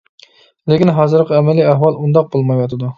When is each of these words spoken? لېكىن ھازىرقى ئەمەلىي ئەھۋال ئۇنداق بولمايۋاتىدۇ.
لېكىن 0.71 0.93
ھازىرقى 1.01 1.37
ئەمەلىي 1.41 1.69
ئەھۋال 1.71 2.03
ئۇنداق 2.05 2.37
بولمايۋاتىدۇ. 2.37 2.89